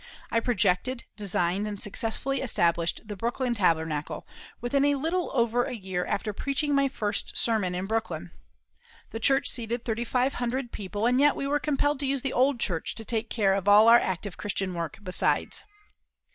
I 0.31 0.39
projected, 0.39 1.03
designed, 1.15 1.67
and 1.67 1.79
successfully 1.79 2.41
established 2.41 3.07
the 3.07 3.15
Brooklyn 3.15 3.53
Tabernacle 3.53 4.25
within 4.59 4.83
a 4.83 4.95
little 4.95 5.29
over 5.31 5.65
a 5.65 5.73
year 5.75 6.05
after 6.07 6.33
preaching 6.33 6.73
my 6.73 6.87
first 6.87 7.37
sermon 7.37 7.75
in 7.75 7.85
Brooklyn. 7.85 8.31
The 9.11 9.19
church 9.19 9.47
seated 9.51 9.85
3,500 9.85 10.71
people, 10.71 11.05
and 11.05 11.19
yet 11.19 11.35
we 11.35 11.45
were 11.45 11.59
compelled 11.59 11.99
to 11.99 12.07
use 12.07 12.23
the 12.23 12.33
old 12.33 12.59
church 12.59 12.95
to 12.95 13.05
take 13.05 13.29
care 13.29 13.53
of 13.53 13.67
all 13.67 13.87
our 13.87 13.99
active 13.99 14.37
Christian 14.37 14.73
work 14.73 14.97
besides. 15.03 15.63